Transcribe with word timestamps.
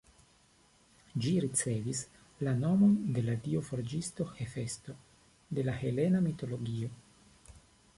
Ĝi 1.25 1.33
ricevis 1.45 2.01
la 2.47 2.55
nomon 2.63 2.97
de 3.19 3.25
la 3.29 3.37
dio 3.49 3.63
forĝisto 3.71 4.29
Hefesto, 4.41 5.01
de 5.59 5.71
la 5.71 5.81
helena 5.87 6.29
mitologio. 6.31 6.95